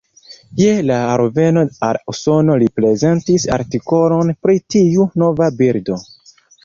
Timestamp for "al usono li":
1.89-2.69